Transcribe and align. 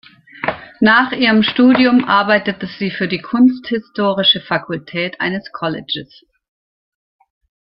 Nach 0.79 1.11
ihrem 1.11 1.43
Studium 1.43 2.05
arbeitete 2.05 2.65
sie 2.65 2.89
für 2.89 3.07
die 3.07 3.21
kunsthistorische 3.21 4.41
Fakultät 4.41 5.21
eines 5.21 5.51
Colleges. 5.51 6.23